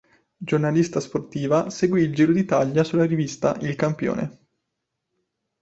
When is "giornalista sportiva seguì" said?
0.39-2.01